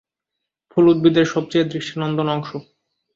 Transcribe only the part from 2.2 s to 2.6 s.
অংশ।